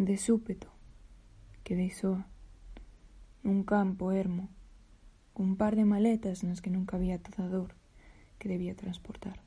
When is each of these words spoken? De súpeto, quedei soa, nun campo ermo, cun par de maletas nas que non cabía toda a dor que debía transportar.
De 0.00 0.16
súpeto, 0.16 0.72
quedei 1.60 1.92
soa, 1.92 2.24
nun 3.44 3.68
campo 3.68 4.16
ermo, 4.16 4.48
cun 5.36 5.60
par 5.60 5.76
de 5.76 5.84
maletas 5.84 6.40
nas 6.40 6.64
que 6.64 6.72
non 6.72 6.88
cabía 6.88 7.20
toda 7.20 7.44
a 7.44 7.52
dor 7.52 7.76
que 8.40 8.48
debía 8.48 8.72
transportar. 8.72 9.44